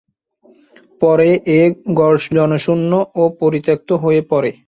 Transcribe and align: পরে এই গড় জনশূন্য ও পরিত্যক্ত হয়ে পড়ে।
পরে 1.01 1.27
এই 1.57 1.67
গড় 1.99 2.19
জনশূন্য 2.35 2.91
ও 3.15 3.23
পরিত্যক্ত 3.41 3.89
হয়ে 4.03 4.21
পড়ে। 4.31 4.51